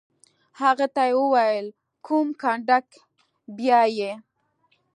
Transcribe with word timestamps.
هغه 0.59 0.85
ته 0.95 1.03
یې 1.09 1.15
وویل: 1.21 1.67
کوم 2.05 2.27
کنډک؟ 2.41 2.87
بیا 3.57 3.81
یې. 3.97 4.11